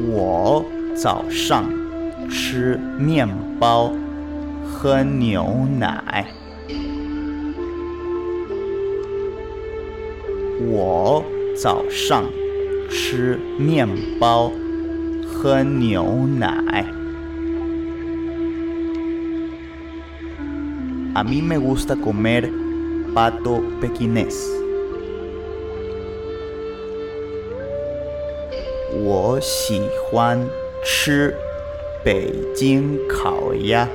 [0.06, 1.64] 我早上
[2.28, 3.90] 吃面包，
[4.64, 6.24] 喝牛奶。
[10.62, 11.24] 我
[11.56, 12.24] 早上
[12.90, 13.88] 吃面
[14.18, 14.52] 包，
[15.26, 16.84] 喝牛奶。
[21.14, 22.50] A mí me gusta comer
[23.14, 24.36] pato pequinés.
[29.02, 30.46] 我喜欢
[30.84, 31.34] 吃
[32.04, 33.88] 北京烤鸭。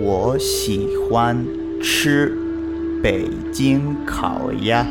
[0.00, 1.44] 我喜欢
[1.80, 2.36] 吃
[3.02, 4.84] 北京烤鸭。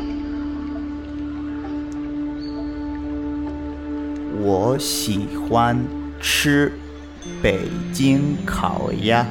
[4.40, 5.76] 我喜欢
[6.20, 6.72] 吃
[7.42, 7.60] 北
[7.92, 9.26] 京烤鸭。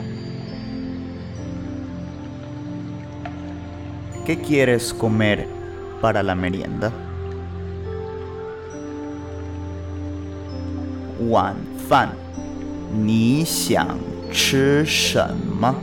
[4.26, 5.48] ¿Qué quieres comer
[6.02, 6.92] para la merienda?
[11.30, 11.56] 晚
[11.90, 12.10] 饭
[12.94, 13.98] 你想
[14.32, 15.74] 吃什么？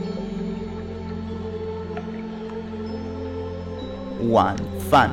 [4.31, 4.55] 晚
[4.89, 5.11] 饭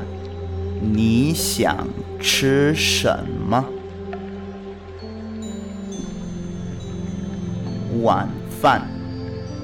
[0.81, 1.87] 你想
[2.19, 3.63] 吃什么？
[8.01, 8.27] 晚
[8.61, 8.81] 饭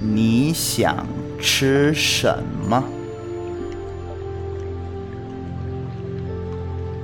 [0.02, 1.08] 你想
[1.40, 2.84] 吃什么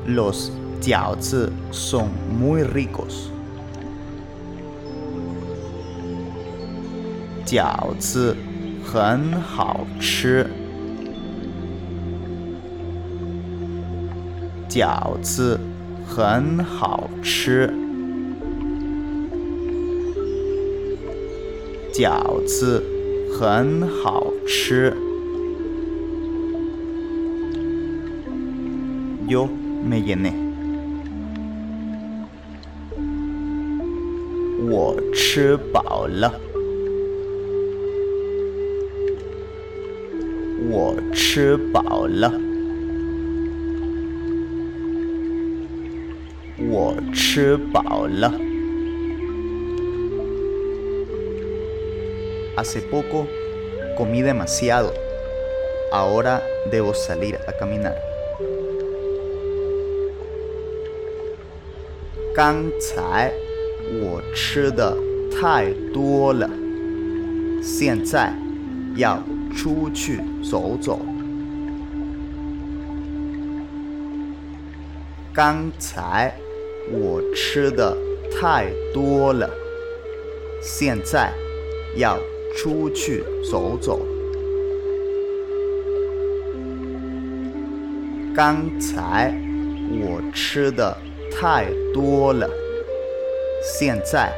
[0.07, 3.29] ？Los 饺子 son muy ricos。
[7.45, 8.35] 饺子
[8.83, 10.47] 很好吃。
[14.75, 15.57] 饺子
[16.05, 17.73] 很好吃。
[21.93, 22.83] 饺子
[23.39, 24.93] 很好吃。
[29.29, 29.47] Yo
[29.81, 30.33] me llené。
[34.69, 36.33] 我吃饱了。
[40.69, 42.44] 我吃饱了。
[47.35, 48.31] 吃饱了。
[52.55, 53.27] Hace poco
[53.97, 54.93] comí demasiado.
[55.91, 57.93] Ahora debo salir a caminar.
[62.33, 63.33] 刚才
[63.99, 64.95] 我吃的
[65.29, 66.49] 太多了，
[67.61, 68.31] 现在
[68.95, 69.21] 要
[69.53, 71.01] 出去走走。
[75.33, 76.33] 刚才
[76.91, 77.95] 我吃的
[78.31, 79.49] 太多了，
[80.61, 81.33] 现在
[81.95, 82.17] 要
[82.55, 83.99] 出去走走。
[88.35, 89.33] 刚才
[89.89, 90.95] 我吃的
[91.31, 92.49] 太多了，
[93.63, 94.31] 现在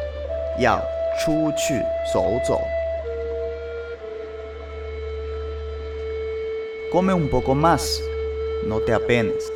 [0.60, 0.80] 要
[1.20, 1.82] 出去
[2.14, 2.62] 走走。
[6.94, 8.00] Come un poco más,
[8.66, 9.52] no te apenes.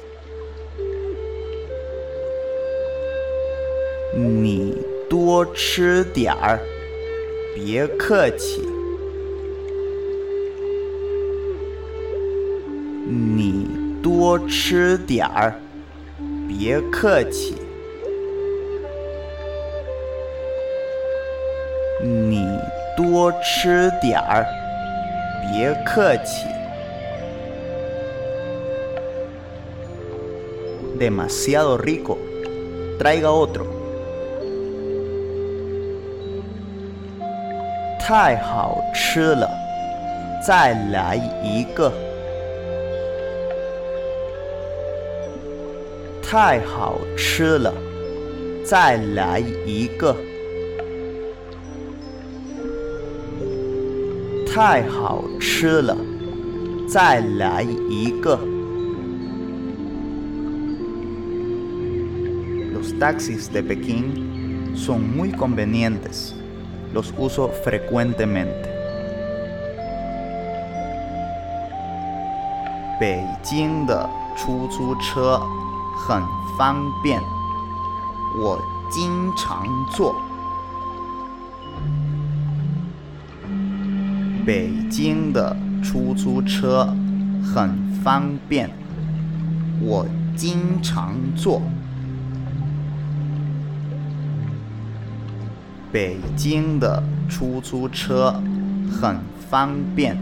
[5.11, 6.57] 多吃点儿，
[7.53, 8.61] 别客气。
[13.05, 13.67] 你
[14.01, 15.53] 多吃点儿，
[16.47, 17.55] 别客气。
[22.01, 22.47] 你
[22.95, 24.47] 多吃点儿，
[25.51, 26.47] 别客气。
[30.97, 32.15] Demasiado rico.
[32.97, 33.80] Traiga otro.
[38.03, 39.47] 太好吃了，
[40.45, 41.93] 再来一个。
[46.21, 47.73] 太好吃了，
[48.65, 50.15] 再来一个。
[54.51, 55.95] 太好吃了，
[56.89, 58.37] 再来一个。
[62.73, 66.33] Los taxis de Pekín son muy convenientes.
[66.93, 68.69] Los uso frecuentemente.
[72.99, 75.41] 北京的出租车
[75.95, 76.21] 很
[76.57, 77.21] 方便，
[78.39, 78.61] 我
[78.91, 80.13] 经常坐。
[84.45, 86.93] 北京的出租车
[87.41, 87.73] 很
[88.03, 88.69] 方便，
[89.81, 91.61] 我经常坐。
[95.91, 98.41] 北京的出租车
[98.89, 99.17] 很
[99.49, 100.17] 方便，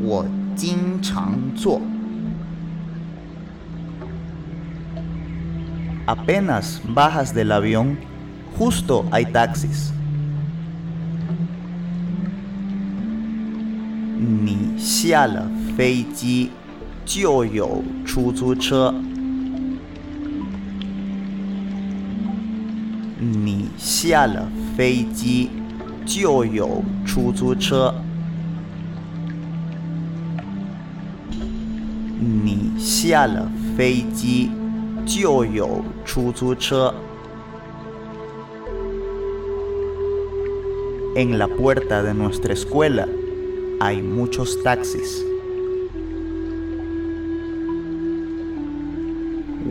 [0.00, 1.80] 我经常坐。
[6.06, 7.96] Apenas bajas del avión,
[8.58, 9.90] justo hay taxis.
[14.18, 15.46] 你下了
[15.76, 16.50] 飞机
[17.04, 18.94] 就有出租车。
[24.03, 24.45] 下了
[24.75, 25.49] 飞机
[26.05, 27.95] 就有出租车。
[32.19, 34.51] 你下了飞机
[35.05, 36.93] 就有出租车。
[41.15, 43.07] En la puerta de nuestra escuela
[43.79, 45.23] hay muchos taxis.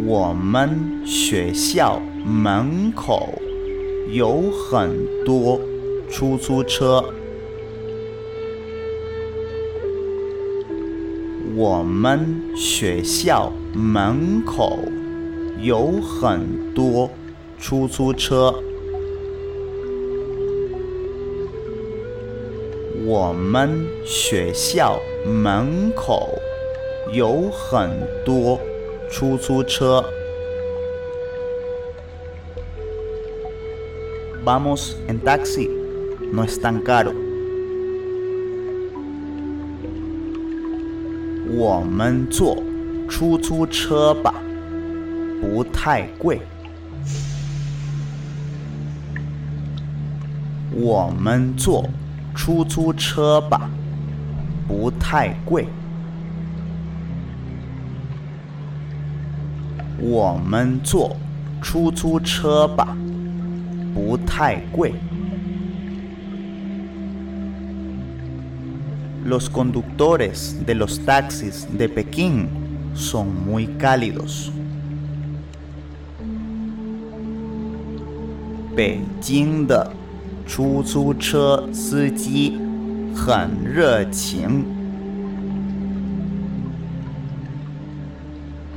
[0.07, 3.39] 我们学校门口
[4.14, 5.60] 有很多
[6.08, 7.04] 出租车。
[11.56, 14.78] 我们学校门口
[15.60, 17.10] 有很多
[17.58, 18.54] 出租车。
[23.08, 26.38] 我们学校门口
[27.12, 27.90] 有很
[28.24, 28.60] 多
[29.10, 30.06] 出租车。
[34.46, 35.70] Vamos en taxi,
[36.34, 37.14] no es tan caro.
[41.56, 42.62] 我们坐
[43.08, 44.34] 出租车吧，
[45.40, 46.42] 不太贵。
[50.74, 51.90] 我们坐
[52.36, 53.70] 出租车吧，
[54.68, 55.70] 不太贵。
[60.02, 61.16] 我们坐
[61.62, 62.98] 出租车吧。
[63.95, 64.95] 不太贵。
[69.25, 72.49] Los conductores de los taxis de Pekín
[72.95, 74.51] son muy cálidos.
[78.75, 79.93] 北京的
[80.47, 82.59] 出租车司机
[83.13, 84.65] 很热情。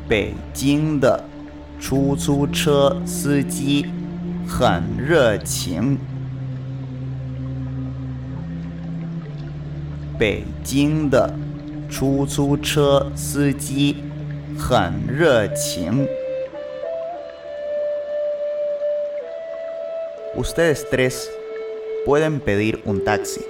[0.10, 1.24] 北京的
[1.80, 3.95] 出租车司机。
[4.47, 5.99] 很热情。
[10.19, 11.35] 北京的
[11.91, 13.97] 出租车司机
[14.59, 16.07] 很热情。
[20.37, 21.29] Ustedes tres
[22.07, 23.41] pueden pedir un taxi。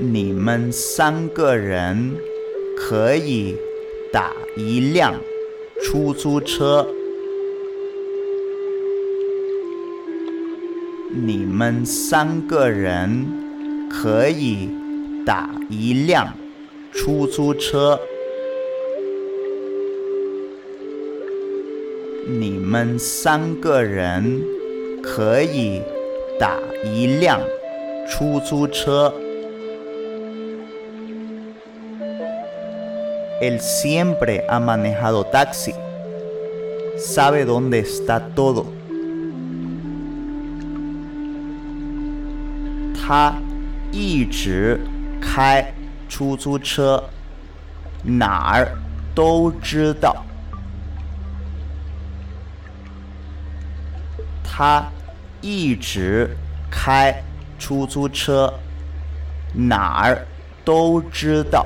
[0.00, 2.16] 你们三个人
[2.76, 3.56] 可以
[4.12, 5.27] 打一辆。
[5.82, 6.86] 出租车，
[11.10, 13.26] 你们三个人
[13.90, 14.68] 可以
[15.24, 16.34] 打一辆
[16.92, 17.98] 出租车。
[22.26, 24.42] 你们三个人
[25.02, 25.80] 可以
[26.38, 27.40] 打一辆
[28.10, 29.14] 出租车。
[33.41, 35.73] Él siempre ha manejado taxi.
[36.97, 38.65] Sabe dónde está todo.
[42.95, 43.35] 他
[43.91, 44.79] 一直
[45.19, 45.73] 开
[46.07, 47.03] 出租车，
[48.03, 48.77] 哪儿
[49.13, 50.23] 都知道。
[54.43, 54.85] 他
[55.41, 56.37] 一直
[56.71, 57.21] 开
[57.59, 58.53] 出租车，
[59.53, 60.25] 哪儿
[60.63, 61.65] 都知道。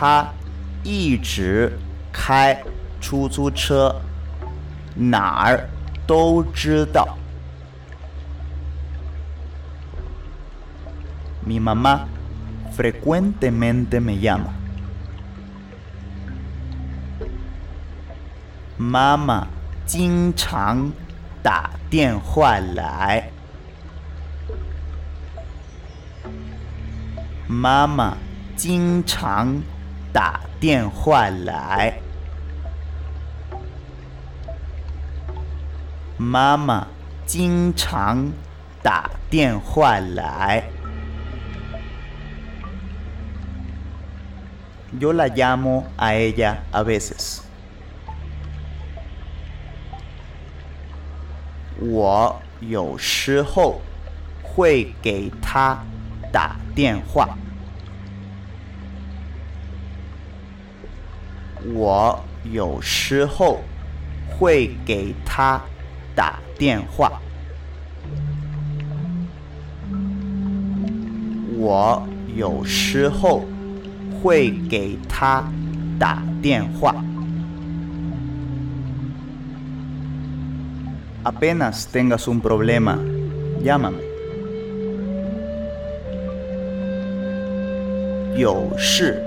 [0.00, 0.26] 他
[0.82, 1.78] 一直
[2.10, 2.58] 开
[3.02, 3.94] 出租车，
[4.94, 5.68] 哪儿
[6.06, 7.18] 都知道。
[11.46, 12.06] Mi mamá
[12.74, 14.48] frecuentemente me llama。
[18.78, 19.46] 妈妈
[19.84, 20.90] 经常
[21.42, 23.30] 打电话来。
[27.46, 28.16] 妈妈
[28.56, 29.60] 经常。
[30.12, 32.00] 打电话来。
[36.16, 36.86] 妈妈
[37.24, 38.30] 经常
[38.82, 40.64] 打电话来。
[44.98, 47.40] Yo la llamo a ella a veces.
[51.80, 53.80] 我有时候
[54.42, 55.78] 会给她
[56.32, 57.38] 打电话。
[61.74, 62.18] 我
[62.50, 63.60] 有时候
[64.28, 65.60] 会给他
[66.14, 67.20] 打电话。
[71.56, 72.02] 我
[72.34, 73.44] 有时候
[74.22, 75.44] 会给他
[75.98, 76.94] 打电话。
[81.22, 82.96] Apenas tengas un problema,
[83.62, 84.10] llámame.
[88.40, 89.22] 有事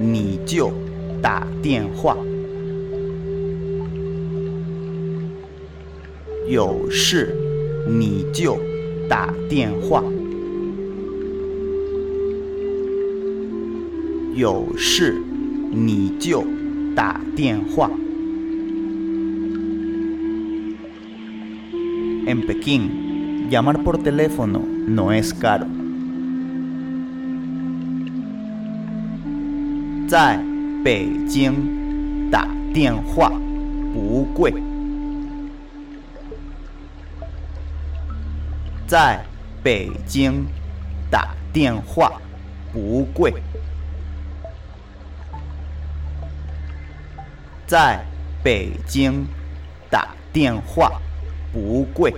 [0.00, 0.72] 你就
[1.25, 2.17] 打电话。
[6.47, 7.35] 有事
[7.87, 8.57] 你就
[9.07, 10.03] 打电话。
[14.35, 15.21] 有事
[15.71, 16.43] 你就
[16.95, 17.89] 打电话。
[22.27, 25.65] En Pekín, llamar por teléfono no es caro.
[30.11, 30.44] 在
[30.85, 33.31] 北京打电话
[33.93, 34.53] 不贵。
[38.87, 39.23] 在
[39.63, 40.45] 北京
[41.09, 42.21] 打电话
[42.73, 43.33] 不贵。
[47.65, 48.03] 在
[48.43, 49.25] 北京
[49.89, 50.99] 打电话
[51.53, 52.13] 不贵。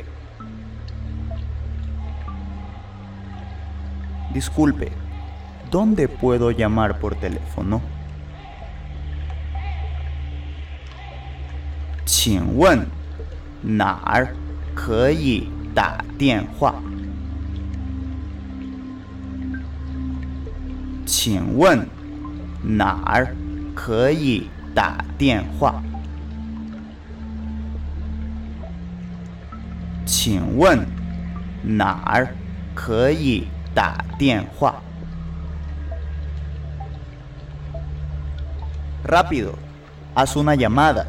[4.33, 4.91] Disculpe,
[5.69, 7.86] ¿dónde puedo llamar por teléfono?
[12.20, 12.84] 请问
[13.62, 14.34] 哪儿
[14.74, 16.74] 可以打电话？
[21.06, 21.86] 请问
[22.60, 23.32] 哪儿
[23.72, 25.80] 可以打电话？
[30.04, 30.84] 请问
[31.62, 32.34] 哪儿
[32.74, 34.82] 可以打电话
[39.06, 39.52] ？Rápido,
[40.16, 41.06] haz una llamada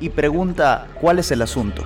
[0.00, 1.84] y pregunta cuál es el asunto.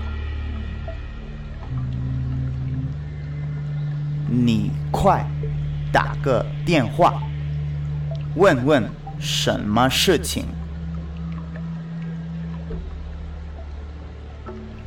[4.28, 5.24] 你快
[5.92, 7.22] 打个电话，
[8.34, 10.46] 问问什么事情。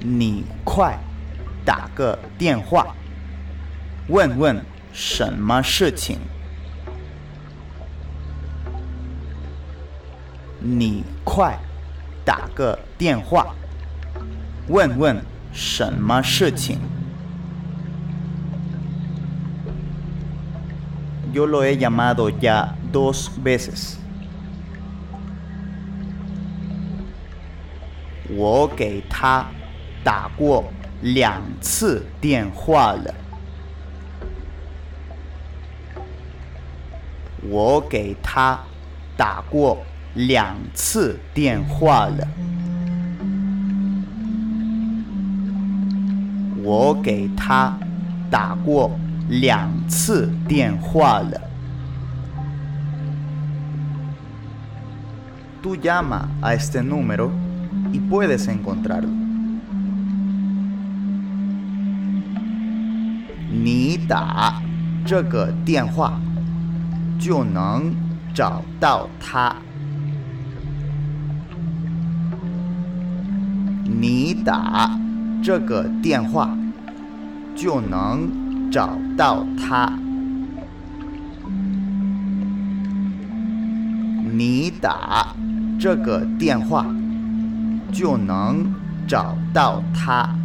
[0.01, 0.97] 你快
[1.65, 2.95] 打个电话，
[4.07, 4.63] 问问
[4.93, 6.19] 什么事情。
[10.59, 11.57] 你快
[12.29, 13.55] 打个电话，
[14.67, 15.19] 问问
[15.51, 16.77] 什么事情。
[21.33, 23.95] Yo lo he llamado ya dos veces.
[28.29, 29.47] 我给他
[30.03, 30.71] 打过
[31.01, 33.15] 两次电话了。
[37.49, 38.59] 我给他
[39.17, 39.83] 打过
[40.15, 42.27] 两次电话了。
[46.61, 47.77] 我给他
[48.29, 48.91] 打过
[49.29, 51.41] 两次电话了。
[55.61, 57.31] Tú llama a este número
[57.91, 59.09] y puedes encontrarlo.
[63.51, 64.61] 你打
[65.05, 66.19] 这个电话
[67.19, 67.93] 就能
[68.33, 69.55] 找到他。
[73.97, 74.97] 你打
[75.41, 76.55] 这个电话
[77.55, 78.29] 就能
[78.71, 79.91] 找到他。
[84.31, 85.35] 你打
[85.79, 86.85] 这个电话
[87.91, 88.71] 就能
[89.07, 90.29] 找到他。